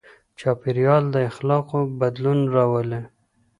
چاپېريال 0.39 1.03
د 1.11 1.15
اخلاقو 1.29 1.79
بدلون 1.99 2.39
راولي. 2.55 3.01